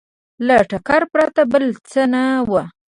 له 0.47 0.55
ټکر 0.69 1.01
پرته 1.13 1.41
بل 1.51 1.63
څه 1.91 2.01
نه 2.13 2.23
وو 2.49 2.63